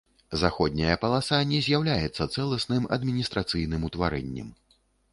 [0.43, 4.55] Заходняя паласа не з'яўляецца цэласным адміністрацыйным утварэннем.